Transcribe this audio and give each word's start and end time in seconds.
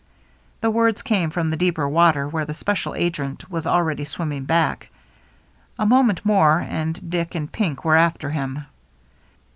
The 0.61 0.71
words 0.71 1.03
came 1.03 1.29
from 1.29 1.51
the 1.51 1.57
deeper 1.57 1.87
water, 1.87 2.27
where 2.27 2.43
the 2.45 2.55
special 2.55 2.95
agent 2.95 3.51
was 3.51 3.67
already 3.67 4.03
swimming 4.03 4.45
back. 4.45 4.89
A 5.77 5.85
moment 5.85 6.25
more 6.25 6.57
and 6.59 6.99
Dick 7.07 7.35
and 7.35 7.51
Pink 7.51 7.85
were 7.85 7.97
after 7.97 8.31
him. 8.31 8.65